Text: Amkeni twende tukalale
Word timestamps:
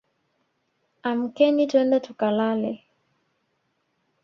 Amkeni 1.09 1.63
twende 1.71 1.97
tukalale 2.05 2.71